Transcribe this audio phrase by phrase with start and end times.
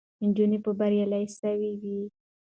[0.27, 1.99] نجونې به بریالۍ سوې وي.